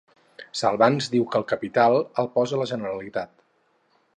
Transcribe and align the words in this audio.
Salvans 0.61 1.09
diu 1.15 1.27
que 1.35 1.39
el 1.41 1.45
capital 1.51 1.99
el 2.23 2.31
posa 2.39 2.63
la 2.63 2.67
Generalitat. 2.73 3.37